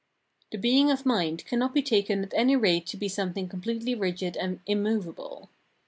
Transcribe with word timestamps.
The 0.51 0.57
being 0.57 0.89
of 0.89 1.05
mind 1.05 1.45
cannot 1.45 1.75
be 1.75 1.83
taken 1.83 2.23
at 2.23 2.33
any 2.33 2.55
rate 2.55 2.87
to 2.87 2.97
be 2.97 3.07
something 3.07 3.47
completely 3.47 3.93
rigid 3.93 4.35
and 4.35 4.59
innnovable. 4.65 5.51